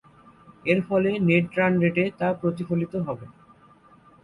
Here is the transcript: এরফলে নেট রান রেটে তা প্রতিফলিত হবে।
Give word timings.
এরফলে 0.65 1.11
নেট 1.27 1.45
রান 1.57 1.73
রেটে 1.83 2.05
তা 2.19 2.27
প্রতিফলিত 2.41 2.93
হবে। 3.07 3.25